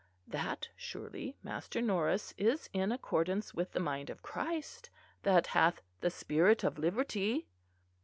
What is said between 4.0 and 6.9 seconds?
of Christ that hath the spirit of